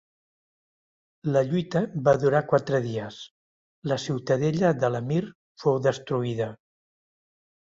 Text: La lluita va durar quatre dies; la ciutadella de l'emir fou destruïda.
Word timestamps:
La 1.35 1.43
lluita 1.49 1.83
va 2.07 2.15
durar 2.23 2.41
quatre 2.53 2.79
dies; 2.85 3.19
la 3.93 3.99
ciutadella 4.07 4.73
de 4.85 4.91
l'emir 4.95 5.21
fou 5.67 5.79
destruïda. 5.91 6.51